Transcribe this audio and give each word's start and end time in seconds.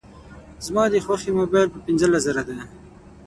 زما 0.65 0.83
د 0.89 0.95
خوښي 1.05 1.31
موبایل 1.39 1.67
په 1.71 1.79
پینځلس 1.85 2.21
زره 2.27 2.43
دی 2.47 2.57